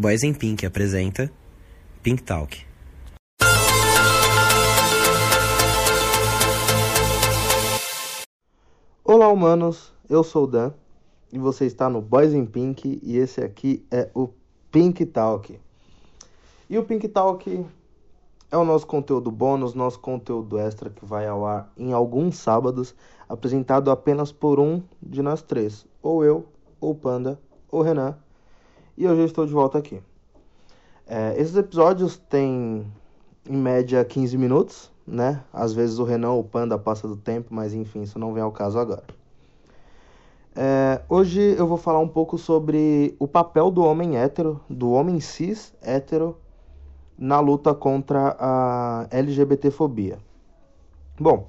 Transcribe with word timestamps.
Boys 0.00 0.22
in 0.22 0.32
Pink 0.32 0.64
apresenta 0.64 1.28
Pink 2.04 2.22
Talk. 2.22 2.64
Olá, 9.02 9.28
humanos. 9.28 9.92
Eu 10.08 10.22
sou 10.22 10.44
o 10.44 10.46
Dan 10.46 10.72
e 11.32 11.38
você 11.40 11.66
está 11.66 11.90
no 11.90 12.00
Boys 12.00 12.32
in 12.32 12.46
Pink 12.46 13.00
e 13.02 13.16
esse 13.16 13.40
aqui 13.40 13.84
é 13.90 14.08
o 14.14 14.28
Pink 14.70 15.04
Talk. 15.04 15.58
E 16.70 16.78
o 16.78 16.84
Pink 16.84 17.08
Talk 17.08 17.66
é 18.52 18.56
o 18.56 18.64
nosso 18.64 18.86
conteúdo 18.86 19.32
bônus, 19.32 19.74
nosso 19.74 19.98
conteúdo 19.98 20.58
extra 20.58 20.90
que 20.90 21.04
vai 21.04 21.26
ao 21.26 21.44
ar 21.44 21.72
em 21.76 21.92
alguns 21.92 22.36
sábados, 22.36 22.94
apresentado 23.28 23.90
apenas 23.90 24.30
por 24.30 24.60
um 24.60 24.80
de 25.02 25.22
nós 25.22 25.42
três, 25.42 25.84
ou 26.00 26.24
eu, 26.24 26.46
ou 26.80 26.94
Panda, 26.94 27.36
ou 27.68 27.82
Renan. 27.82 28.16
E 28.98 29.06
hoje 29.06 29.20
eu 29.20 29.26
estou 29.26 29.46
de 29.46 29.52
volta 29.52 29.78
aqui. 29.78 30.02
É, 31.06 31.40
esses 31.40 31.54
episódios 31.54 32.16
têm 32.16 32.84
em 33.48 33.56
média 33.56 34.04
15 34.04 34.36
minutos, 34.36 34.90
né? 35.06 35.40
Às 35.52 35.72
vezes 35.72 36.00
o 36.00 36.04
Renan 36.04 36.32
ou 36.32 36.40
o 36.40 36.44
Panda 36.44 36.76
passa 36.76 37.06
do 37.06 37.16
tempo, 37.16 37.54
mas 37.54 37.72
enfim, 37.72 38.02
isso 38.02 38.18
não 38.18 38.34
vem 38.34 38.42
ao 38.42 38.50
caso 38.50 38.76
agora. 38.76 39.04
É, 40.56 41.00
hoje 41.08 41.40
eu 41.56 41.64
vou 41.64 41.76
falar 41.76 42.00
um 42.00 42.08
pouco 42.08 42.36
sobre 42.36 43.14
o 43.20 43.28
papel 43.28 43.70
do 43.70 43.84
homem 43.84 44.18
hétero, 44.18 44.60
do 44.68 44.90
homem 44.90 45.20
cis 45.20 45.72
hétero 45.80 46.36
na 47.16 47.38
luta 47.38 47.72
contra 47.72 48.36
a 48.36 49.06
LGBTfobia. 49.12 50.18
Bom, 51.20 51.46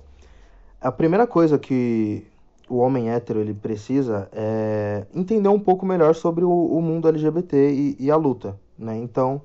a 0.79 0.91
primeira 0.91 1.25
coisa 1.25 1.57
que 1.57 2.27
o 2.69 2.77
homem 2.77 3.09
hétero 3.09 3.39
ele 3.39 3.53
precisa 3.53 4.29
é 4.31 5.05
entender 5.13 5.49
um 5.49 5.59
pouco 5.59 5.85
melhor 5.85 6.15
sobre 6.15 6.43
o, 6.45 6.49
o 6.49 6.81
mundo 6.81 7.07
LGBT 7.07 7.71
e, 7.71 7.97
e, 7.99 8.11
a 8.11 8.15
luta, 8.15 8.59
né? 8.77 8.97
Então, 8.97 9.41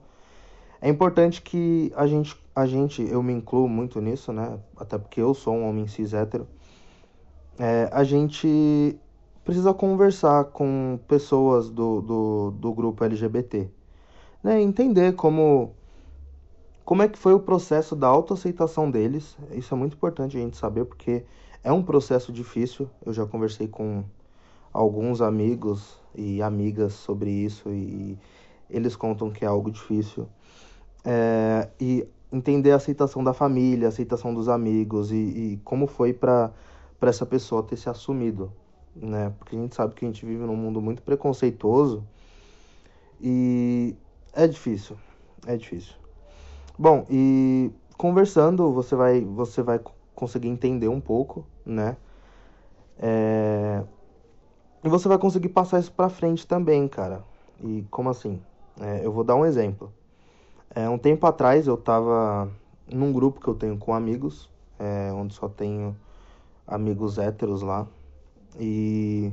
é 0.80 0.88
importante 0.88 1.42
que 1.42 1.92
a 1.96 2.06
gente, 2.06 2.36
a 2.54 2.66
gente, 2.66 3.02
eu 3.02 3.22
me 3.22 3.32
incluo 3.32 3.68
muito 3.68 4.00
nisso, 4.00 4.32
né? 4.32 4.58
Até 4.76 4.98
porque 4.98 5.20
eu 5.20 5.32
sou 5.34 5.54
um 5.54 5.68
homem 5.68 5.86
cis 5.86 6.12
hétero. 6.12 6.46
É, 7.58 7.88
a 7.92 8.04
gente 8.04 8.98
precisa 9.44 9.72
conversar 9.72 10.44
com 10.46 10.98
pessoas 11.08 11.70
do, 11.70 12.00
do, 12.00 12.50
do 12.52 12.72
grupo 12.72 13.04
LGBT, 13.04 13.68
né? 14.42 14.60
Entender 14.60 15.14
como 15.14 15.74
como 16.84 17.02
é 17.02 17.08
que 17.08 17.18
foi 17.18 17.32
o 17.32 17.40
processo 17.40 17.96
da 17.96 18.06
autoaceitação 18.06 18.90
deles? 18.90 19.36
Isso 19.52 19.74
é 19.74 19.76
muito 19.76 19.94
importante 19.94 20.36
a 20.36 20.40
gente 20.40 20.56
saber, 20.56 20.84
porque 20.84 21.24
é 21.64 21.72
um 21.72 21.82
processo 21.82 22.30
difícil. 22.30 22.88
Eu 23.04 23.12
já 23.12 23.26
conversei 23.26 23.66
com 23.66 24.04
alguns 24.72 25.22
amigos 25.22 25.98
e 26.14 26.42
amigas 26.42 26.92
sobre 26.92 27.30
isso 27.30 27.70
e 27.70 28.18
eles 28.68 28.94
contam 28.94 29.30
que 29.30 29.44
é 29.44 29.48
algo 29.48 29.70
difícil. 29.70 30.28
É, 31.04 31.68
e 31.80 32.06
entender 32.30 32.72
a 32.72 32.76
aceitação 32.76 33.24
da 33.24 33.32
família, 33.32 33.86
a 33.86 33.88
aceitação 33.88 34.34
dos 34.34 34.48
amigos 34.48 35.10
e, 35.10 35.16
e 35.16 35.60
como 35.64 35.86
foi 35.86 36.12
para 36.12 36.52
essa 37.00 37.24
pessoa 37.24 37.62
ter 37.62 37.76
se 37.76 37.88
assumido, 37.88 38.52
né? 38.94 39.32
Porque 39.38 39.56
a 39.56 39.58
gente 39.58 39.74
sabe 39.74 39.94
que 39.94 40.04
a 40.04 40.08
gente 40.08 40.24
vive 40.26 40.44
num 40.44 40.56
mundo 40.56 40.80
muito 40.80 41.02
preconceituoso 41.02 42.04
e 43.20 43.94
é 44.34 44.46
difícil, 44.46 44.96
é 45.46 45.56
difícil. 45.56 45.94
Bom, 46.78 47.06
e 47.08 47.70
conversando 47.96 48.72
você 48.72 48.96
vai, 48.96 49.20
você 49.20 49.62
vai 49.62 49.78
conseguir 50.14 50.48
entender 50.48 50.88
um 50.88 51.00
pouco, 51.00 51.46
né? 51.64 51.96
É... 52.98 53.82
E 54.82 54.88
você 54.88 55.08
vai 55.08 55.18
conseguir 55.18 55.48
passar 55.48 55.80
isso 55.80 55.92
pra 55.92 56.08
frente 56.08 56.46
também, 56.46 56.86
cara. 56.86 57.24
E 57.62 57.84
como 57.90 58.10
assim? 58.10 58.40
É, 58.80 59.04
eu 59.04 59.12
vou 59.12 59.24
dar 59.24 59.34
um 59.34 59.44
exemplo. 59.44 59.92
É, 60.74 60.88
um 60.88 60.98
tempo 60.98 61.26
atrás 61.26 61.66
eu 61.66 61.76
tava 61.76 62.50
num 62.92 63.12
grupo 63.12 63.40
que 63.40 63.48
eu 63.48 63.54
tenho 63.54 63.78
com 63.78 63.94
amigos, 63.94 64.50
é, 64.78 65.12
onde 65.12 65.32
só 65.34 65.48
tenho 65.48 65.96
amigos 66.66 67.18
héteros 67.18 67.62
lá. 67.62 67.86
E 68.58 69.32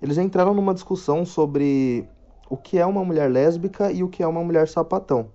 eles 0.00 0.18
entraram 0.18 0.54
numa 0.54 0.74
discussão 0.74 1.24
sobre 1.24 2.08
o 2.48 2.56
que 2.56 2.78
é 2.78 2.86
uma 2.86 3.04
mulher 3.04 3.30
lésbica 3.30 3.90
e 3.90 4.02
o 4.02 4.08
que 4.08 4.22
é 4.22 4.26
uma 4.26 4.42
mulher 4.42 4.68
sapatão. 4.68 5.28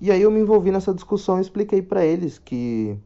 E 0.00 0.10
aí 0.10 0.22
eu 0.22 0.30
me 0.30 0.40
envolvi 0.40 0.70
nessa 0.70 0.94
discussão 0.94 1.38
e 1.38 1.40
expliquei 1.40 1.82
para 1.82 2.04
eles 2.04 2.38
que, 2.38 2.98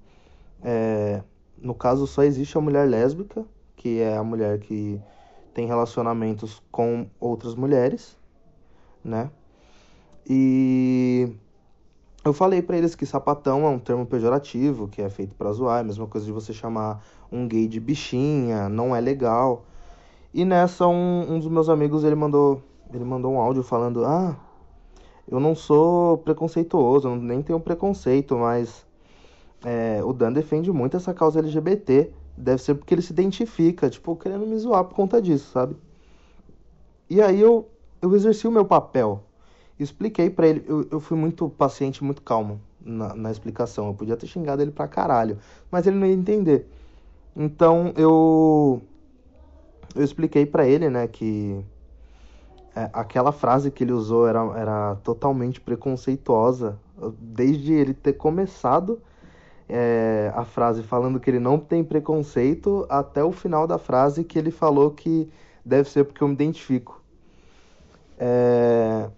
é, 0.63 1.23
no 1.59 1.75
caso, 1.75 2.07
só 2.07 2.23
existe 2.23 2.57
a 2.57 2.61
mulher 2.61 2.89
lésbica, 2.89 3.45
que 3.77 4.01
é 4.01 4.17
a 4.17 4.23
mulher 4.23 4.59
que 4.59 5.01
tem 5.53 5.67
relacionamentos 5.67 6.63
com 6.71 7.07
outras 7.21 7.55
mulheres, 7.55 8.17
né? 9.05 9.31
E 10.29 11.29
eu 12.25 12.33
falei 12.33 12.63
para 12.63 12.79
eles 12.79 12.95
que 12.95 13.05
sapatão 13.05 13.67
é 13.67 13.69
um 13.69 13.79
termo 13.79 14.07
pejorativo, 14.07 14.87
que 14.87 15.03
é 15.03 15.11
feito 15.11 15.35
para 15.35 15.53
zoar, 15.53 15.79
é 15.79 15.81
a 15.81 15.85
mesma 15.85 16.07
coisa 16.07 16.25
de 16.25 16.33
você 16.33 16.53
chamar 16.53 17.05
um 17.31 17.49
gay 17.49 17.67
de 17.67 17.81
bichinha, 17.81 18.69
não 18.69 18.95
é 18.95 19.01
legal. 19.01 19.65
E 20.33 20.45
nessa 20.45 20.87
um, 20.87 21.35
um 21.35 21.39
dos 21.39 21.49
meus 21.49 21.69
amigos 21.69 22.05
ele 22.05 22.15
mandou, 22.15 22.63
ele 22.95 23.05
mandou 23.05 23.33
um 23.33 23.41
áudio 23.41 23.63
falando: 23.63 24.05
"Ah, 24.05 24.37
eu 25.29 25.41
não 25.41 25.55
sou 25.55 26.19
preconceituoso, 26.19 27.15
nem 27.17 27.43
tenho 27.43 27.59
preconceito, 27.61 28.37
mas 28.37 28.87
é, 29.65 30.03
o 30.05 30.13
Dan 30.13 30.33
defende 30.33 30.71
muito 30.73 30.97
essa 30.97 31.15
causa 31.15 31.39
LGBT. 31.39 32.13
Deve 32.37 32.63
ser 32.63 32.75
porque 32.75 32.95
ele 32.95 33.03
se 33.03 33.13
identifica, 33.13 33.89
tipo, 33.91 34.17
querendo 34.17 34.47
me 34.47 34.57
zoar 34.59 34.85
por 34.85 34.95
conta 34.95 35.21
disso, 35.21 35.51
sabe? 35.53 35.77
E 37.09 37.21
aí 37.21 37.41
eu, 37.41 37.69
eu 38.01 38.15
exerci 38.15 38.49
o 38.49 38.53
meu 38.53 38.65
papel. 38.65 39.23
Expliquei 39.79 40.31
para 40.31 40.47
ele, 40.47 40.65
eu, 40.67 40.87
eu 40.91 41.01
fui 41.01 41.17
muito 41.17 41.49
paciente, 41.49 42.03
muito 42.03 42.23
calmo 42.23 42.61
na, 42.81 43.15
na 43.15 43.31
explicação. 43.31 43.89
Eu 43.89 43.95
podia 43.95 44.17
ter 44.17 44.27
xingado 44.27 44.63
ele 44.63 44.71
pra 44.71 44.89
caralho, 44.89 45.39
mas 45.71 45.87
ele 45.87 45.97
não 45.97 46.07
ia 46.07 46.15
entender. 46.15 46.69
Então 47.37 47.93
eu 47.97 48.83
eu 49.95 50.03
expliquei 50.03 50.47
para 50.47 50.67
ele, 50.67 50.89
né, 50.89 51.07
que 51.07 51.63
é, 52.75 52.89
aquela 52.93 53.31
frase 53.31 53.71
que 53.71 53.85
ele 53.85 53.93
usou 53.93 54.27
era, 54.27 54.41
era 54.59 54.95
totalmente 54.97 55.61
preconceituosa. 55.61 56.79
Desde 57.21 57.73
ele 57.73 57.93
ter 57.93 58.15
começado 58.15 59.01
é, 59.75 60.31
a 60.35 60.45
frase 60.45 60.83
falando 60.83 61.19
que 61.19 61.31
ele 61.31 61.39
não 61.39 61.59
tem 61.59 61.83
preconceito, 61.83 62.87
até 62.91 63.25
o 63.25 63.33
final 63.33 63.67
da 63.67 63.79
frase 63.79 64.23
que 64.23 64.39
ele 64.39 64.51
falou 64.51 64.91
que 64.91 65.31
deve 65.65 65.89
ser 65.89 66.05
porque 66.05 66.23
eu 66.23 66.29
me 66.29 66.35
identifico. 66.35 67.01
É, 68.19 69.09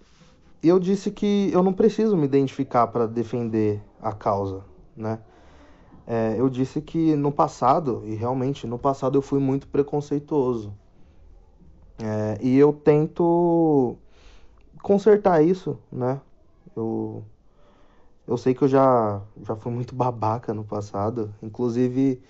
eu 0.62 0.78
disse 0.78 1.10
que 1.10 1.50
eu 1.52 1.62
não 1.62 1.72
preciso 1.72 2.16
me 2.16 2.24
identificar 2.24 2.86
para 2.86 3.06
defender 3.06 3.82
a 4.00 4.12
causa, 4.12 4.62
né? 4.96 5.18
É, 6.06 6.36
eu 6.38 6.48
disse 6.48 6.80
que 6.80 7.16
no 7.16 7.32
passado, 7.32 8.02
e 8.04 8.14
realmente 8.14 8.66
no 8.66 8.78
passado 8.78 9.16
eu 9.18 9.22
fui 9.22 9.40
muito 9.40 9.66
preconceituoso 9.66 10.72
é, 11.98 12.38
e 12.40 12.56
eu 12.56 12.72
tento 12.72 13.96
consertar 14.82 15.42
isso, 15.42 15.78
né? 15.90 16.20
Eu, 16.76 17.24
eu 18.26 18.36
sei 18.36 18.54
que 18.54 18.62
eu 18.62 18.68
já, 18.68 19.20
já 19.42 19.56
fui 19.56 19.72
muito 19.72 19.94
babaca 19.94 20.54
no 20.54 20.64
passado. 20.64 21.32
Inclusive, 21.42 22.22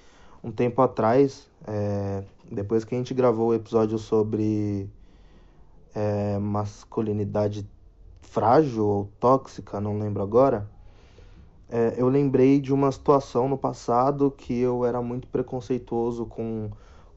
um 0.43 0.50
tempo 0.50 0.82
atrás, 0.82 1.49
é, 1.66 2.25
depois 2.50 2.84
que 2.84 2.94
a 2.94 2.99
gente 2.99 3.15
gravou 3.15 3.49
o 3.49 3.55
episódio 3.55 3.99
sobre 3.99 4.88
é, 5.94 6.38
masculinidade 6.38 7.69
frágil 8.22 8.84
ou 8.84 9.09
tóxica, 9.21 9.81
não 9.81 9.99
lembro 9.99 10.22
agora. 10.22 10.69
É, 11.69 11.94
eu 11.97 12.09
lembrei 12.09 12.61
de 12.61 12.72
uma 12.72 12.91
situação 12.93 13.49
no 13.49 13.56
passado 13.56 14.31
que 14.31 14.59
eu 14.59 14.84
era 14.84 15.00
muito 15.00 15.26
preconceituoso 15.28 16.26
com 16.26 16.71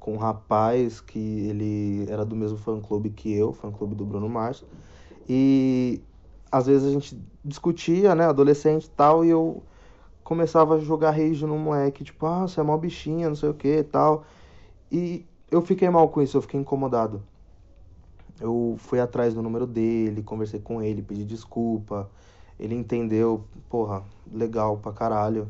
com 0.07 0.13
um 0.13 0.17
rapaz 0.17 1.01
que 1.01 1.19
ele 1.19 2.09
era 2.09 2.23
do 2.23 2.33
mesmo 2.33 2.57
fã-clube 2.57 3.09
que 3.09 3.33
eu, 3.33 3.51
fã-clube 3.51 3.93
do 3.93 4.05
Bruno 4.05 4.29
Mars. 4.29 4.63
E 5.27 6.01
às 6.51 6.67
vezes 6.67 6.87
a 6.87 6.91
gente 6.91 7.19
discutia, 7.43 8.15
né, 8.15 8.25
adolescente 8.25 8.85
e 8.85 8.89
tal, 8.89 9.23
e 9.23 9.29
eu 9.29 9.63
começava 10.23 10.75
a 10.75 10.79
jogar 10.79 11.11
rage 11.11 11.45
no 11.45 11.57
moleque, 11.57 12.03
tipo, 12.03 12.25
ah, 12.25 12.47
você 12.47 12.59
é 12.59 12.63
mó 12.63 12.75
bichinha, 12.77 13.29
não 13.29 13.35
sei 13.35 13.49
o 13.49 13.53
que 13.53 13.77
e 13.77 13.83
tal. 13.83 14.25
E 14.91 15.25
eu 15.49 15.61
fiquei 15.61 15.89
mal 15.89 16.09
com 16.09 16.21
isso, 16.21 16.37
eu 16.37 16.41
fiquei 16.41 16.59
incomodado. 16.59 17.21
Eu 18.39 18.75
fui 18.77 18.99
atrás 18.99 19.33
do 19.33 19.41
número 19.41 19.65
dele, 19.65 20.21
conversei 20.21 20.59
com 20.59 20.81
ele, 20.81 21.01
pedi 21.01 21.23
desculpa. 21.23 22.09
Ele 22.59 22.75
entendeu, 22.75 23.43
porra, 23.69 24.03
legal 24.31 24.77
pra 24.77 24.91
caralho. 24.91 25.47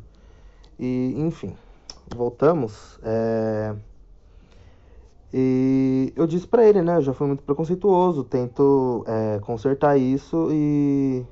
E, 0.80 1.14
enfim, 1.18 1.56
voltamos. 2.16 3.00
É... 3.04 3.76
E 5.34 6.14
eu 6.16 6.26
disse 6.26 6.48
para 6.48 6.68
ele, 6.68 6.82
né? 6.82 6.98
Eu 6.98 7.02
já 7.02 7.14
fui 7.14 7.28
muito 7.28 7.44
preconceituoso, 7.44 8.24
tento 8.24 9.04
é, 9.08 9.40
consertar 9.40 9.98
isso 9.98 10.50
e. 10.52 11.26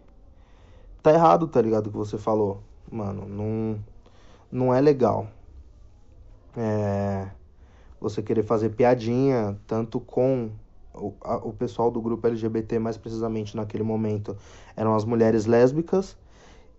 Tá 1.02 1.14
errado, 1.14 1.48
tá 1.48 1.62
ligado? 1.62 1.88
O 1.88 1.92
que 1.92 1.98
você 1.98 2.18
falou. 2.18 2.62
Mano, 2.92 3.28
não, 3.28 3.80
não 4.52 4.74
é 4.74 4.82
legal. 4.82 5.28
É, 6.58 7.28
você 8.00 8.22
querer 8.22 8.44
fazer 8.44 8.70
piadinha 8.70 9.58
tanto 9.68 10.00
com 10.00 10.50
o, 10.94 11.14
a, 11.22 11.38
o 11.38 11.54
pessoal 11.54 11.92
do 11.92 12.02
grupo 12.02 12.26
LGBT, 12.28 12.80
mais 12.80 12.98
precisamente 12.98 13.56
naquele 13.56 13.84
momento, 13.84 14.36
eram 14.76 14.96
as 14.96 15.06
mulheres 15.06 15.46
lésbicas. 15.46 16.18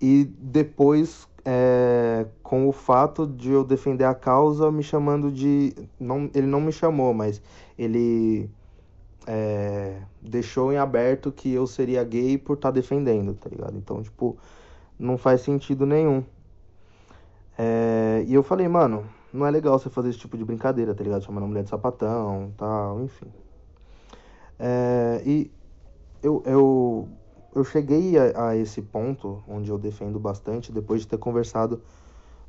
E 0.00 0.24
depois, 0.38 1.26
é, 1.48 2.26
com 2.42 2.68
o 2.68 2.72
fato 2.72 3.24
de 3.24 3.52
eu 3.52 3.62
defender 3.62 4.02
a 4.02 4.14
causa, 4.14 4.70
me 4.72 4.82
chamando 4.82 5.30
de. 5.30 5.72
Não, 5.98 6.28
ele 6.34 6.46
não 6.48 6.60
me 6.60 6.72
chamou, 6.72 7.14
mas 7.14 7.40
ele 7.78 8.50
é, 9.28 10.02
deixou 10.20 10.72
em 10.72 10.76
aberto 10.76 11.30
que 11.30 11.52
eu 11.52 11.64
seria 11.64 12.02
gay 12.02 12.36
por 12.36 12.54
estar 12.54 12.70
tá 12.70 12.74
defendendo, 12.74 13.32
tá 13.34 13.48
ligado? 13.48 13.76
Então, 13.78 14.02
tipo, 14.02 14.36
não 14.98 15.16
faz 15.16 15.42
sentido 15.42 15.86
nenhum. 15.86 16.24
É, 17.56 18.24
e 18.26 18.34
eu 18.34 18.42
falei, 18.42 18.66
mano, 18.66 19.04
não 19.32 19.46
é 19.46 19.50
legal 19.50 19.78
você 19.78 19.88
fazer 19.88 20.10
esse 20.10 20.18
tipo 20.18 20.36
de 20.36 20.44
brincadeira, 20.44 20.96
tá 20.96 21.04
ligado? 21.04 21.22
Chamando 21.24 21.44
a 21.44 21.46
mulher 21.46 21.62
de 21.62 21.70
sapatão 21.70 22.52
tal, 22.56 23.00
enfim. 23.04 23.28
É, 24.58 25.22
e 25.24 25.50
eu, 26.20 26.42
eu, 26.44 27.08
eu 27.56 27.64
cheguei 27.64 28.18
a, 28.18 28.48
a, 28.48 28.56
esse 28.56 28.82
ponto 28.82 29.42
onde 29.48 29.70
eu 29.70 29.78
defendo 29.78 30.20
bastante 30.20 30.70
depois 30.70 31.00
de 31.00 31.08
ter 31.08 31.16
conversado 31.16 31.80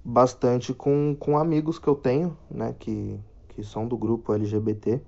bastante 0.03 0.73
com, 0.73 1.15
com 1.17 1.37
amigos 1.37 1.79
que 1.79 1.87
eu 1.87 1.95
tenho, 1.95 2.37
né, 2.51 2.75
que, 2.77 3.17
que 3.47 3.63
são 3.63 3.87
do 3.87 3.97
grupo 3.97 4.33
LGBT. 4.33 5.01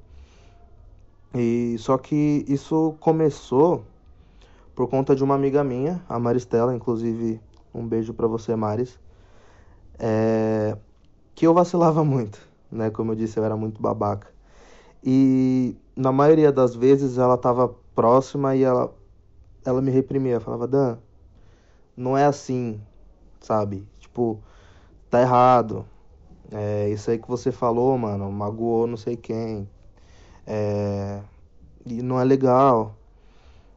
E 1.35 1.75
só 1.79 1.97
que 1.97 2.45
isso 2.47 2.95
começou 3.01 3.83
por 4.73 4.87
conta 4.87 5.13
de 5.13 5.21
uma 5.21 5.35
amiga 5.35 5.65
minha, 5.65 6.01
a 6.07 6.17
Maristela, 6.17 6.73
inclusive 6.73 7.41
um 7.73 7.85
beijo 7.85 8.13
para 8.13 8.25
você, 8.25 8.55
Maris. 8.55 8.97
É, 9.99 10.77
que 11.35 11.45
eu 11.45 11.53
vacilava 11.53 12.05
muito, 12.05 12.39
né? 12.71 12.89
Como 12.89 13.11
eu 13.11 13.15
disse, 13.17 13.37
eu 13.37 13.43
era 13.43 13.57
muito 13.57 13.81
babaca. 13.81 14.27
E 15.03 15.75
na 15.93 16.13
maioria 16.13 16.53
das 16.53 16.73
vezes 16.73 17.17
ela 17.17 17.37
tava 17.37 17.75
próxima 17.93 18.55
e 18.55 18.63
ela 18.63 18.97
ela 19.65 19.81
me 19.81 19.91
reprimia, 19.91 20.39
falava: 20.39 20.67
"Dan, 20.67 20.97
não 21.95 22.17
é 22.17 22.25
assim", 22.25 22.81
sabe? 23.41 23.87
Tipo, 23.99 24.41
tá 25.09 25.21
errado. 25.21 25.85
É, 26.51 26.89
isso 26.89 27.11
aí 27.11 27.19
que 27.19 27.27
você 27.27 27.51
falou, 27.51 27.97
mano, 27.97 28.31
magoou 28.31 28.87
não 28.87 28.97
sei 28.97 29.15
quem. 29.15 29.69
É, 30.47 31.21
e 31.85 32.01
não 32.01 32.19
é 32.19 32.23
legal. 32.23 32.95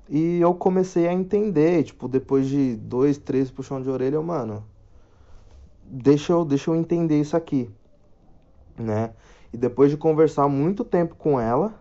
E 0.08 0.40
eu 0.40 0.54
comecei 0.54 1.08
a 1.08 1.12
entender, 1.12 1.84
tipo, 1.84 2.08
depois 2.08 2.46
de 2.48 2.76
dois, 2.76 3.18
três 3.18 3.50
puxão 3.50 3.80
de 3.80 3.88
orelha, 3.88 4.16
eu, 4.16 4.22
mano, 4.22 4.64
deixa 5.82 6.32
eu, 6.32 6.44
deixa 6.44 6.70
eu 6.70 6.76
entender 6.76 7.20
isso 7.20 7.36
aqui, 7.36 7.70
né? 8.76 9.14
E 9.52 9.56
depois 9.56 9.90
de 9.90 9.96
conversar 9.96 10.48
muito 10.48 10.84
tempo 10.84 11.14
com 11.14 11.40
ela, 11.40 11.74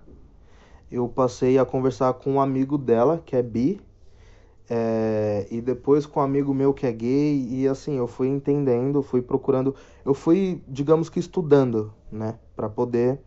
eu 0.92 1.07
passei 1.07 1.57
a 1.57 1.65
conversar 1.65 2.13
com 2.13 2.33
um 2.33 2.42
amigo 2.42 2.77
dela, 2.77 3.21
que 3.25 3.36
é 3.36 3.42
bi, 3.42 3.81
é, 4.73 5.47
e 5.51 5.59
depois 5.59 6.06
com 6.06 6.21
um 6.21 6.23
amigo 6.23 6.53
meu 6.53 6.73
que 6.73 6.88
é 6.88 6.94
gay, 6.94 7.45
e 7.50 7.68
assim, 7.68 7.97
eu 7.97 8.07
fui 8.07 8.29
entendendo, 8.29 9.03
fui 9.03 9.21
procurando, 9.21 9.75
eu 10.06 10.13
fui, 10.13 10.63
digamos 10.65 11.09
que 11.09 11.19
estudando, 11.19 11.94
né, 12.09 12.39
para 12.56 12.69
poder 12.69 13.19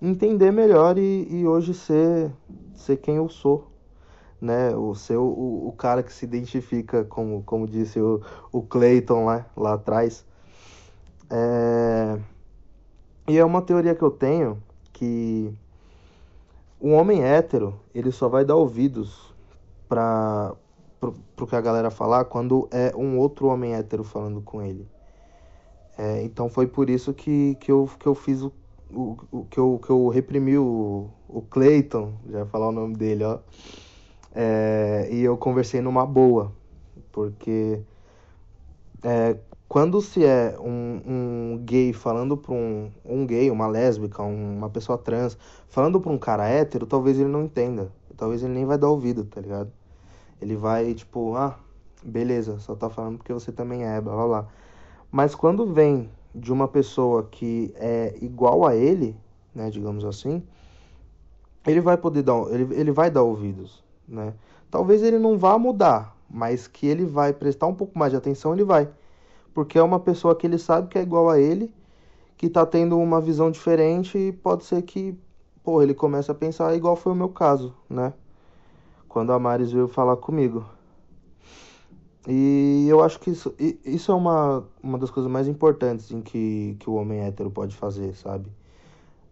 entender 0.00 0.50
melhor 0.50 0.98
e, 0.98 1.28
e 1.30 1.46
hoje 1.46 1.72
ser, 1.72 2.32
ser 2.74 2.96
quem 2.96 3.14
eu 3.14 3.28
sou, 3.28 3.70
né? 4.40 4.74
O 4.74 4.92
seu 4.92 5.22
o, 5.22 5.68
o 5.68 5.72
cara 5.72 6.02
que 6.02 6.12
se 6.12 6.24
identifica 6.24 7.04
como 7.04 7.44
como 7.44 7.64
disse 7.64 8.00
o, 8.00 8.20
o 8.50 8.60
Clayton 8.60 9.26
lá 9.26 9.46
lá 9.56 9.74
atrás. 9.74 10.26
É... 11.30 12.18
E 13.28 13.38
é 13.38 13.44
uma 13.44 13.62
teoria 13.62 13.94
que 13.94 14.02
eu 14.02 14.10
tenho 14.10 14.60
que 14.92 15.54
o 16.80 16.90
homem 16.90 17.22
hétero, 17.22 17.78
ele 17.94 18.10
só 18.10 18.28
vai 18.28 18.44
dar 18.44 18.56
ouvidos 18.56 19.32
para 19.88 20.56
pro, 21.02 21.12
pro 21.34 21.46
que 21.48 21.56
a 21.56 21.60
galera 21.60 21.90
falar 21.90 22.26
quando 22.26 22.68
é 22.70 22.94
um 22.96 23.18
outro 23.18 23.48
homem 23.48 23.74
hétero 23.74 24.04
falando 24.04 24.40
com 24.40 24.62
ele. 24.62 24.88
É, 25.98 26.22
então 26.22 26.48
foi 26.48 26.68
por 26.68 26.88
isso 26.88 27.12
que, 27.12 27.56
que, 27.56 27.72
eu, 27.72 27.90
que 27.98 28.06
eu 28.06 28.14
fiz 28.14 28.42
o 28.42 28.52
o, 28.94 29.16
o, 29.30 29.44
que, 29.46 29.58
eu, 29.58 29.80
que 29.82 29.90
eu 29.90 30.08
reprimi 30.08 30.58
o, 30.58 31.08
o 31.28 31.42
Clayton, 31.42 32.12
já 32.28 32.44
falar 32.46 32.68
o 32.68 32.72
nome 32.72 32.94
dele, 32.94 33.24
ó. 33.24 33.38
É, 34.34 35.08
e 35.10 35.22
eu 35.22 35.36
conversei 35.36 35.80
numa 35.80 36.06
boa, 36.06 36.52
porque 37.10 37.80
é, 39.02 39.36
quando 39.68 40.00
se 40.00 40.24
é 40.24 40.56
um, 40.60 41.00
um 41.06 41.58
gay 41.64 41.92
falando 41.92 42.36
para 42.36 42.52
um, 42.52 42.90
um 43.04 43.26
gay, 43.26 43.50
uma 43.50 43.66
lésbica, 43.66 44.22
uma 44.22 44.70
pessoa 44.70 44.98
trans, 44.98 45.36
falando 45.68 46.00
para 46.00 46.12
um 46.12 46.18
cara 46.18 46.48
hétero, 46.48 46.86
talvez 46.86 47.18
ele 47.18 47.28
não 47.28 47.44
entenda. 47.44 47.90
Talvez 48.16 48.42
ele 48.42 48.54
nem 48.54 48.64
vai 48.64 48.78
dar 48.78 48.88
ouvido, 48.88 49.24
tá 49.24 49.40
ligado? 49.40 49.72
Ele 50.42 50.56
vai, 50.56 50.92
tipo, 50.92 51.36
ah, 51.36 51.56
beleza, 52.02 52.58
só 52.58 52.74
tá 52.74 52.90
falando 52.90 53.18
porque 53.18 53.32
você 53.32 53.52
também 53.52 53.84
é, 53.84 54.00
blá 54.00 54.14
blá 54.14 54.26
blá. 54.26 54.48
Mas 55.10 55.34
quando 55.34 55.72
vem 55.72 56.10
de 56.34 56.52
uma 56.52 56.66
pessoa 56.66 57.28
que 57.30 57.72
é 57.76 58.16
igual 58.20 58.66
a 58.66 58.74
ele, 58.74 59.16
né, 59.54 59.70
digamos 59.70 60.04
assim, 60.04 60.42
ele 61.66 61.80
vai 61.80 61.96
poder 61.96 62.22
dar, 62.22 62.34
ele, 62.50 62.74
ele 62.74 62.90
vai 62.90 63.10
dar 63.10 63.22
ouvidos, 63.22 63.84
né? 64.08 64.34
Talvez 64.70 65.02
ele 65.02 65.18
não 65.18 65.38
vá 65.38 65.58
mudar, 65.58 66.16
mas 66.28 66.66
que 66.66 66.86
ele 66.86 67.04
vai 67.04 67.32
prestar 67.32 67.66
um 67.66 67.74
pouco 67.74 67.98
mais 67.98 68.10
de 68.10 68.16
atenção, 68.16 68.52
ele 68.52 68.64
vai. 68.64 68.88
Porque 69.54 69.78
é 69.78 69.82
uma 69.82 70.00
pessoa 70.00 70.34
que 70.34 70.46
ele 70.46 70.58
sabe 70.58 70.88
que 70.88 70.98
é 70.98 71.02
igual 71.02 71.28
a 71.28 71.38
ele, 71.38 71.72
que 72.36 72.48
tá 72.48 72.66
tendo 72.66 72.98
uma 72.98 73.20
visão 73.20 73.50
diferente 73.50 74.18
e 74.18 74.32
pode 74.32 74.64
ser 74.64 74.82
que, 74.82 75.16
pô, 75.62 75.82
ele 75.82 75.94
comece 75.94 76.30
a 76.30 76.34
pensar 76.34 76.74
igual 76.74 76.96
foi 76.96 77.12
o 77.12 77.14
meu 77.14 77.28
caso, 77.28 77.74
né? 77.88 78.12
Quando 79.12 79.30
a 79.30 79.38
Maris 79.38 79.70
veio 79.70 79.86
falar 79.86 80.16
comigo. 80.16 80.64
E 82.26 82.86
eu 82.88 83.02
acho 83.02 83.20
que 83.20 83.28
isso, 83.28 83.54
isso 83.84 84.10
é 84.10 84.14
uma, 84.14 84.66
uma 84.82 84.96
das 84.96 85.10
coisas 85.10 85.30
mais 85.30 85.46
importantes 85.46 86.10
em 86.10 86.22
que, 86.22 86.76
que 86.80 86.88
o 86.88 86.94
homem 86.94 87.20
hétero 87.20 87.50
pode 87.50 87.76
fazer, 87.76 88.14
sabe? 88.14 88.50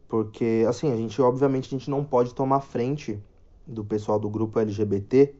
Porque, 0.06 0.66
assim, 0.68 0.92
a 0.92 0.96
gente, 0.96 1.22
obviamente, 1.22 1.68
a 1.68 1.78
gente 1.78 1.88
não 1.88 2.04
pode 2.04 2.34
tomar 2.34 2.60
frente 2.60 3.18
do 3.66 3.82
pessoal 3.82 4.18
do 4.18 4.28
grupo 4.28 4.58
LGBT 4.58 5.34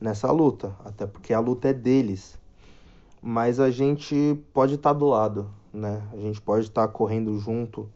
nessa 0.00 0.32
luta, 0.32 0.74
até 0.84 1.06
porque 1.06 1.32
a 1.32 1.38
luta 1.38 1.68
é 1.68 1.72
deles. 1.72 2.36
Mas 3.22 3.60
a 3.60 3.70
gente 3.70 4.42
pode 4.52 4.74
estar 4.74 4.92
tá 4.92 4.98
do 4.98 5.06
lado, 5.06 5.48
né? 5.72 6.02
A 6.12 6.16
gente 6.16 6.40
pode 6.40 6.64
estar 6.64 6.88
tá 6.88 6.92
correndo 6.92 7.38
junto 7.38 7.88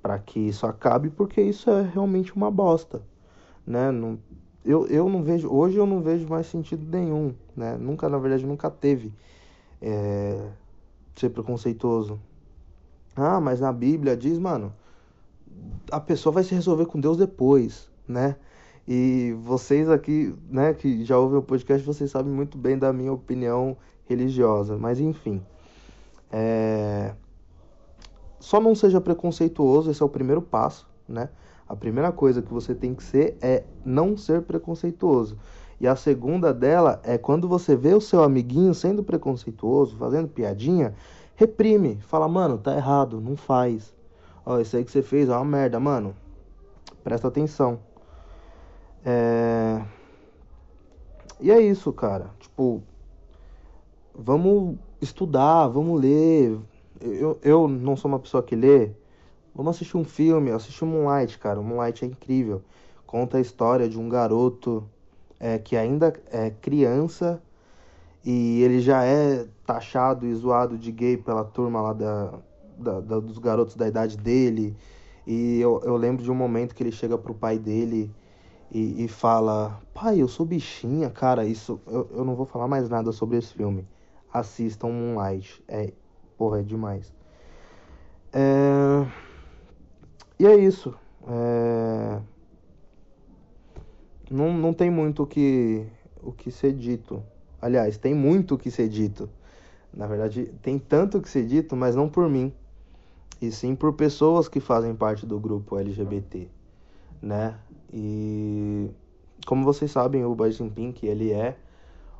para 0.00 0.20
que 0.20 0.38
isso 0.38 0.64
acabe, 0.68 1.10
porque 1.10 1.42
isso 1.42 1.68
é 1.68 1.82
realmente 1.82 2.32
uma 2.32 2.48
bosta, 2.48 3.02
né? 3.66 3.90
Não, 3.90 4.16
eu, 4.66 4.86
eu 4.88 5.08
não 5.08 5.22
vejo, 5.22 5.48
hoje 5.48 5.76
eu 5.76 5.86
não 5.86 6.00
vejo 6.00 6.28
mais 6.28 6.46
sentido 6.46 6.84
nenhum, 6.90 7.32
né? 7.56 7.76
Nunca, 7.76 8.08
na 8.08 8.18
verdade, 8.18 8.44
nunca 8.44 8.68
teve 8.68 9.12
é, 9.80 10.48
ser 11.14 11.30
preconceituoso. 11.30 12.20
Ah, 13.14 13.40
mas 13.40 13.60
na 13.60 13.72
Bíblia 13.72 14.16
diz, 14.16 14.38
mano, 14.38 14.72
a 15.90 16.00
pessoa 16.00 16.32
vai 16.32 16.44
se 16.44 16.54
resolver 16.54 16.86
com 16.86 17.00
Deus 17.00 17.16
depois, 17.16 17.88
né? 18.06 18.36
E 18.88 19.34
vocês 19.40 19.88
aqui, 19.88 20.34
né, 20.48 20.74
que 20.74 21.04
já 21.04 21.18
ouvem 21.18 21.38
o 21.38 21.42
podcast, 21.42 21.84
vocês 21.86 22.10
sabem 22.10 22.32
muito 22.32 22.58
bem 22.58 22.76
da 22.78 22.92
minha 22.92 23.12
opinião 23.12 23.76
religiosa, 24.08 24.76
mas 24.76 25.00
enfim. 25.00 25.42
É... 26.30 27.14
Só 28.38 28.60
não 28.60 28.74
seja 28.74 29.00
preconceituoso, 29.00 29.90
esse 29.90 30.02
é 30.02 30.06
o 30.06 30.08
primeiro 30.08 30.42
passo, 30.42 30.88
né? 31.08 31.28
A 31.68 31.74
primeira 31.74 32.12
coisa 32.12 32.40
que 32.40 32.52
você 32.52 32.74
tem 32.74 32.94
que 32.94 33.02
ser 33.02 33.36
é 33.40 33.64
não 33.84 34.16
ser 34.16 34.42
preconceituoso. 34.42 35.36
E 35.80 35.86
a 35.86 35.96
segunda 35.96 36.54
dela 36.54 37.00
é 37.02 37.18
quando 37.18 37.48
você 37.48 37.76
vê 37.76 37.92
o 37.92 38.00
seu 38.00 38.22
amiguinho 38.22 38.72
sendo 38.72 39.02
preconceituoso, 39.02 39.96
fazendo 39.96 40.28
piadinha, 40.28 40.94
reprime. 41.34 41.98
Fala, 42.00 42.28
mano, 42.28 42.56
tá 42.56 42.74
errado, 42.74 43.20
não 43.20 43.36
faz. 43.36 43.94
Ó, 44.44 44.58
isso 44.60 44.76
aí 44.76 44.84
que 44.84 44.90
você 44.90 45.02
fez 45.02 45.28
é 45.28 45.32
uma 45.32 45.44
merda, 45.44 45.78
mano. 45.78 46.14
Presta 47.02 47.28
atenção. 47.28 47.80
É... 49.04 49.82
E 51.40 51.50
é 51.50 51.60
isso, 51.60 51.92
cara. 51.92 52.30
Tipo, 52.38 52.82
vamos 54.14 54.78
estudar, 55.00 55.68
vamos 55.68 56.00
ler. 56.00 56.58
Eu, 57.00 57.38
eu 57.42 57.68
não 57.68 57.96
sou 57.96 58.10
uma 58.10 58.18
pessoa 58.18 58.42
que 58.42 58.56
lê, 58.56 58.92
Vamos 59.56 59.76
assistir 59.76 59.96
um 59.96 60.04
filme, 60.04 60.50
assistir 60.50 60.84
Moonlight, 60.84 61.38
cara. 61.38 61.58
O 61.58 61.64
Moonlight 61.64 62.04
é 62.04 62.08
incrível. 62.08 62.62
Conta 63.06 63.38
a 63.38 63.40
história 63.40 63.88
de 63.88 63.98
um 63.98 64.06
garoto 64.06 64.86
é, 65.40 65.58
que 65.58 65.74
ainda 65.76 66.12
é 66.30 66.50
criança 66.50 67.42
e 68.22 68.60
ele 68.62 68.80
já 68.80 69.02
é 69.04 69.46
taxado 69.66 70.26
e 70.26 70.34
zoado 70.34 70.76
de 70.76 70.92
gay 70.92 71.16
pela 71.16 71.42
turma 71.42 71.80
lá 71.80 71.92
da, 71.94 72.34
da, 72.76 73.00
da 73.00 73.18
dos 73.18 73.38
garotos 73.38 73.76
da 73.76 73.88
idade 73.88 74.18
dele. 74.18 74.76
E 75.26 75.58
eu, 75.58 75.80
eu 75.84 75.96
lembro 75.96 76.22
de 76.22 76.30
um 76.30 76.34
momento 76.34 76.74
que 76.74 76.82
ele 76.82 76.92
chega 76.92 77.16
pro 77.16 77.34
pai 77.34 77.58
dele 77.58 78.12
e, 78.70 79.04
e 79.04 79.08
fala: 79.08 79.80
Pai, 79.94 80.20
eu 80.20 80.28
sou 80.28 80.44
bichinha, 80.44 81.08
cara. 81.08 81.46
Isso 81.46 81.80
eu, 81.86 82.06
eu 82.12 82.24
não 82.26 82.34
vou 82.34 82.44
falar 82.44 82.68
mais 82.68 82.90
nada 82.90 83.10
sobre 83.10 83.38
esse 83.38 83.54
filme. 83.54 83.88
Assistam 84.30 84.88
Moonlight. 84.88 85.64
É, 85.66 85.94
porra, 86.36 86.60
é 86.60 86.62
demais. 86.62 87.10
É. 88.32 88.75
E 90.38 90.46
é 90.46 90.54
isso. 90.56 90.94
É... 91.28 92.20
não, 94.30 94.52
não 94.52 94.72
tem 94.72 94.90
muito 94.90 95.22
o 95.22 95.26
que, 95.26 95.86
o 96.22 96.32
que 96.32 96.50
ser 96.50 96.72
dito. 96.72 97.22
Aliás, 97.60 97.96
tem 97.96 98.14
muito 98.14 98.54
o 98.54 98.58
que 98.58 98.70
ser 98.70 98.88
dito. 98.88 99.28
Na 99.92 100.06
verdade, 100.06 100.52
tem 100.62 100.78
tanto 100.78 101.18
o 101.18 101.22
que 101.22 101.28
ser 101.28 101.46
dito, 101.46 101.74
mas 101.74 101.96
não 101.96 102.08
por 102.08 102.28
mim, 102.28 102.52
e 103.40 103.50
sim 103.50 103.74
por 103.74 103.94
pessoas 103.94 104.46
que 104.46 104.60
fazem 104.60 104.94
parte 104.94 105.24
do 105.24 105.40
grupo 105.40 105.78
LGBT, 105.78 106.48
né? 107.22 107.56
E 107.92 108.90
como 109.46 109.64
vocês 109.64 109.90
sabem, 109.90 110.24
o 110.24 110.34
Boys 110.34 110.60
in 110.60 110.68
Pink 110.68 111.06
ele 111.06 111.32
é 111.32 111.56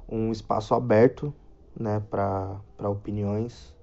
um 0.09 0.31
espaço 0.31 0.75
aberto, 0.75 1.35
né, 1.79 2.01
para 2.11 2.61
opiniões. 2.79 3.75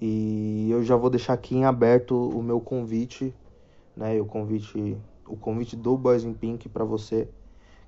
E 0.00 0.68
eu 0.70 0.84
já 0.84 0.94
vou 0.94 1.10
deixar 1.10 1.32
aqui 1.32 1.56
em 1.56 1.64
aberto 1.64 2.14
o 2.14 2.42
meu 2.42 2.60
convite, 2.60 3.34
né, 3.98 4.20
o 4.20 4.24
convite, 4.24 4.96
o 5.26 5.36
convite 5.36 5.74
do 5.74 5.98
Boys 5.98 6.22
in 6.24 6.32
Pink 6.32 6.68
para 6.68 6.84
você 6.84 7.28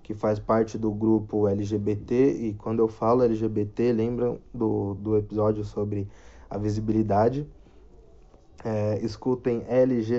que 0.03 0.13
faz 0.13 0.41
parte 0.41 0.77
do 0.77 0.91
grupo 0.91 1.47
LGBT 1.47 2.33
e 2.33 2.55
quando 2.55 2.81
eu 2.81 2.89
falo 2.89 3.23
LGBT, 3.23 3.93
lembram 3.93 4.41
do, 4.53 4.95
do 4.95 5.17
episódio 5.17 5.65
sobre 5.65 6.09
a 6.49 6.59
visibilidade. 6.59 7.47
É, 8.65 8.99
escutem 9.03 9.65
LGBTQIA+, 9.69 10.15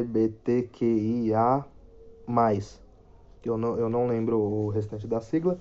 eu 3.43 3.57
não, 3.57 3.77
eu 3.77 3.89
não 3.89 4.07
lembro 4.07 4.39
o 4.39 4.69
restante 4.69 5.05
da 5.05 5.19
sigla, 5.19 5.59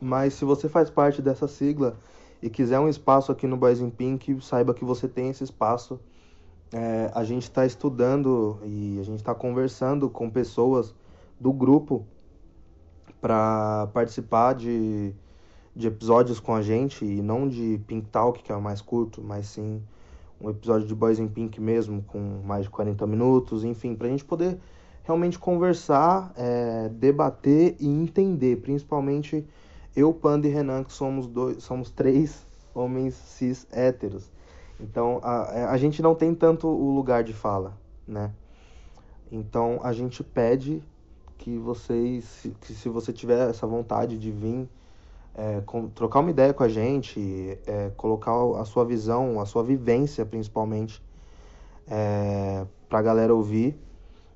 mas 0.00 0.32
se 0.34 0.46
você 0.46 0.68
faz 0.68 0.88
parte 0.88 1.20
dessa 1.20 1.46
sigla 1.46 1.96
e 2.40 2.48
quiser 2.48 2.80
um 2.80 2.88
espaço 2.88 3.30
aqui 3.30 3.46
no 3.46 3.56
Boys 3.56 3.80
in 3.80 3.90
Pink, 3.90 4.40
saiba 4.40 4.72
que 4.72 4.84
você 4.84 5.06
tem 5.06 5.28
esse 5.28 5.44
espaço. 5.44 6.00
É, 6.72 7.10
a 7.14 7.22
gente 7.22 7.42
está 7.42 7.66
estudando 7.66 8.58
e 8.64 8.98
a 8.98 9.02
gente 9.04 9.18
está 9.18 9.34
conversando 9.34 10.08
com 10.08 10.30
pessoas 10.30 10.94
do 11.38 11.52
grupo 11.52 12.06
para 13.20 13.88
participar 13.92 14.54
de, 14.54 15.12
de 15.76 15.86
episódios 15.86 16.40
com 16.40 16.54
a 16.54 16.62
gente 16.62 17.04
e 17.04 17.20
não 17.20 17.46
de 17.46 17.80
Pink 17.86 18.08
Talk, 18.08 18.42
que 18.42 18.50
é 18.50 18.56
o 18.56 18.62
mais 18.62 18.80
curto, 18.80 19.22
mas 19.22 19.46
sim 19.46 19.82
um 20.40 20.50
episódio 20.50 20.88
de 20.88 20.94
Boys 20.94 21.18
in 21.18 21.28
Pink 21.28 21.60
mesmo, 21.60 22.02
com 22.02 22.18
mais 22.44 22.64
de 22.64 22.70
40 22.70 23.06
minutos, 23.06 23.64
enfim, 23.64 23.94
para 23.94 24.08
a 24.08 24.10
gente 24.10 24.24
poder 24.24 24.58
realmente 25.04 25.38
conversar, 25.38 26.32
é, 26.36 26.88
debater 26.88 27.76
e 27.78 27.86
entender, 27.86 28.56
principalmente 28.56 29.46
eu, 29.94 30.12
Panda 30.12 30.48
e 30.48 30.50
Renan, 30.50 30.84
que 30.84 30.92
somos, 30.92 31.26
dois, 31.26 31.62
somos 31.62 31.90
três 31.90 32.44
homens 32.74 33.14
cis 33.14 33.66
héteros. 33.70 34.30
Então 34.82 35.20
a, 35.22 35.70
a 35.70 35.76
gente 35.76 36.02
não 36.02 36.14
tem 36.14 36.34
tanto 36.34 36.66
o 36.66 36.94
lugar 36.94 37.22
de 37.22 37.32
fala, 37.32 37.78
né? 38.06 38.32
Então 39.30 39.80
a 39.82 39.92
gente 39.92 40.22
pede 40.24 40.82
que 41.38 41.56
vocês, 41.56 42.46
que 42.60 42.74
se 42.74 42.88
você 42.88 43.12
tiver 43.12 43.48
essa 43.48 43.66
vontade 43.66 44.18
de 44.18 44.30
vir 44.30 44.68
é, 45.34 45.62
com, 45.64 45.88
trocar 45.88 46.20
uma 46.20 46.30
ideia 46.30 46.52
com 46.52 46.62
a 46.62 46.68
gente, 46.68 47.58
é, 47.66 47.90
colocar 47.96 48.32
a 48.60 48.64
sua 48.64 48.84
visão, 48.84 49.40
a 49.40 49.46
sua 49.46 49.62
vivência 49.62 50.26
principalmente, 50.26 51.02
é, 51.88 52.66
para 52.88 52.98
a 52.98 53.02
galera 53.02 53.34
ouvir, 53.34 53.78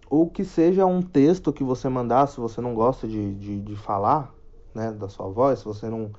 ou 0.09 0.31
que 0.31 0.45
seja 0.45 0.87
um 0.87 1.03
texto 1.03 1.53
que 1.53 1.65
você 1.65 1.89
mandar, 1.89 2.29
se 2.29 2.39
você 2.39 2.61
não 2.61 2.75
gosta 2.75 3.07
de, 3.07 3.35
de, 3.35 3.61
de 3.61 3.77
falar 3.77 4.33
né, 4.75 4.93
da 4.93 5.09
sua 5.09 5.29
voz, 5.29 5.59
se 5.59 5.65
você 5.65 5.89
não, 5.91 6.11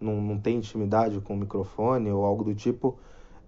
não, 0.00 0.20
não 0.20 0.38
tem 0.38 0.56
intimidade 0.56 1.20
com 1.20 1.34
o 1.34 1.36
microfone 1.36 2.10
ou 2.10 2.24
algo 2.24 2.42
do 2.42 2.54
tipo, 2.54 2.98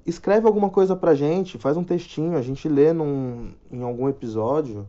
escreve 0.06 0.46
alguma 0.46 0.70
coisa 0.70 0.94
pra 0.94 1.14
gente, 1.14 1.58
faz 1.58 1.76
um 1.76 1.84
textinho, 1.84 2.36
a 2.36 2.42
gente 2.42 2.68
lê 2.68 2.92
num, 2.92 3.52
em 3.70 3.82
algum 3.82 4.08
episódio 4.08 4.86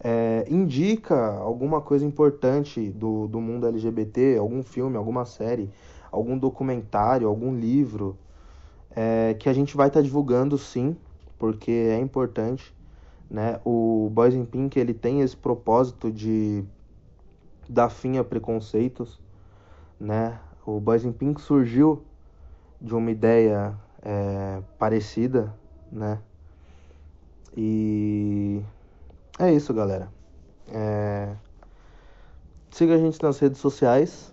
é, 0.00 0.46
indica 0.48 1.34
alguma 1.38 1.80
coisa 1.80 2.04
importante 2.04 2.90
do, 2.90 3.26
do 3.26 3.40
mundo 3.40 3.66
LGBT, 3.66 4.36
algum 4.38 4.62
filme, 4.62 4.96
alguma 4.96 5.24
série, 5.24 5.70
algum 6.10 6.38
documentário, 6.38 7.26
algum 7.26 7.54
livro, 7.54 8.16
é, 8.94 9.34
que 9.34 9.48
a 9.48 9.52
gente 9.52 9.76
vai 9.76 9.88
estar 9.88 10.00
tá 10.00 10.04
divulgando 10.04 10.56
sim, 10.56 10.96
porque 11.38 11.70
é 11.70 11.98
importante. 11.98 12.74
Né? 13.30 13.60
O 13.64 14.08
Boys 14.12 14.34
in 14.34 14.44
Pink 14.44 14.78
ele 14.78 14.94
tem 14.94 15.20
esse 15.20 15.36
propósito 15.36 16.10
de 16.10 16.64
dar 17.68 17.90
fim 17.90 18.16
a 18.18 18.24
preconceitos. 18.24 19.20
Né? 20.00 20.38
O 20.64 20.80
Boys 20.80 21.04
in 21.04 21.12
Pink 21.12 21.40
surgiu 21.40 22.02
de 22.80 22.94
uma 22.94 23.10
ideia 23.10 23.76
é, 24.02 24.62
parecida, 24.78 25.54
né? 25.90 26.20
E 27.56 28.62
é 29.38 29.52
isso, 29.52 29.74
galera. 29.74 30.08
É... 30.68 31.34
Siga 32.70 32.94
a 32.94 32.98
gente 32.98 33.20
nas 33.22 33.38
redes 33.38 33.60
sociais: 33.60 34.32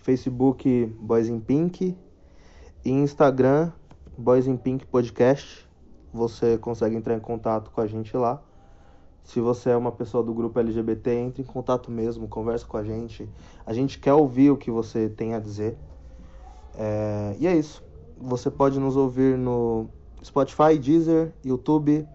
Facebook 0.00 0.86
Boys 1.00 1.28
in 1.28 1.40
Pink 1.40 1.96
e 2.84 2.90
Instagram 2.90 3.70
Boys 4.16 4.46
in 4.46 4.56
Pink 4.56 4.86
Podcast. 4.86 5.68
Você 6.12 6.56
consegue 6.56 6.96
entrar 6.96 7.14
em 7.14 7.20
contato 7.20 7.70
com 7.70 7.80
a 7.82 7.86
gente 7.86 8.16
lá. 8.16 8.40
Se 9.24 9.40
você 9.40 9.70
é 9.70 9.76
uma 9.76 9.92
pessoa 9.92 10.24
do 10.24 10.32
grupo 10.32 10.58
LGBT, 10.58 11.10
entre 11.10 11.42
em 11.42 11.44
contato 11.44 11.90
mesmo, 11.90 12.28
converse 12.28 12.64
com 12.64 12.78
a 12.78 12.84
gente. 12.84 13.28
A 13.66 13.74
gente 13.74 13.98
quer 13.98 14.14
ouvir 14.14 14.50
o 14.50 14.56
que 14.56 14.70
você 14.70 15.10
tem 15.10 15.34
a 15.34 15.38
dizer. 15.38 15.76
É... 16.78 17.36
E 17.38 17.46
é 17.46 17.54
isso. 17.54 17.83
Você 18.16 18.50
pode 18.50 18.78
nos 18.78 18.96
ouvir 18.96 19.36
no 19.36 19.88
Spotify, 20.22 20.78
Deezer, 20.78 21.32
YouTube. 21.44 22.06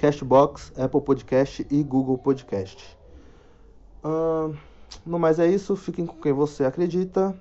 Castbox, 0.00 0.72
Apple 0.78 1.02
Podcast 1.02 1.66
e 1.70 1.82
Google 1.82 2.16
Podcast. 2.16 2.96
Uh, 4.02 4.56
no 5.04 5.18
mais 5.18 5.38
é 5.38 5.46
isso, 5.46 5.76
fiquem 5.76 6.06
com 6.06 6.16
quem 6.18 6.32
você 6.32 6.64
acredita 6.64 7.38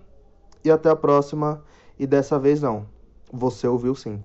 e 0.61 0.69
até 0.69 0.89
a 0.89 0.95
próxima. 0.95 1.63
E 1.97 2.05
dessa 2.05 2.37
vez 2.37 2.61
não, 2.61 2.85
você 3.31 3.65
ouviu 3.65 3.95
sim. 3.95 4.21